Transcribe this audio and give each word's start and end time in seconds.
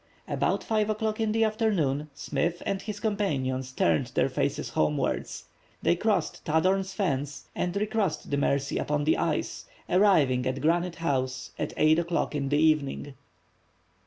About 0.27 0.63
5 0.63 0.89
o'clock 0.89 1.19
in 1.19 1.31
the 1.31 1.43
afternoon 1.43 2.09
Smith 2.15 2.63
and 2.65 2.81
his 2.81 2.99
companions 2.99 3.71
turned 3.71 4.07
their 4.07 4.29
faces 4.29 4.69
homewards. 4.69 5.45
They 5.83 5.95
crossed 5.95 6.43
Tadorn's 6.43 6.91
Fens, 6.91 7.47
and 7.55 7.75
re 7.75 7.85
crossed 7.85 8.31
the 8.31 8.37
Mercy 8.37 8.79
upon 8.79 9.03
the 9.03 9.17
ice, 9.17 9.65
arriving 9.87 10.47
at 10.47 10.59
Granite 10.61 10.95
House 10.95 11.51
at 11.59 11.71
8 11.77 11.99
o'clock 11.99 12.33
in 12.33 12.49
the 12.49 12.57
evening. 12.57 13.13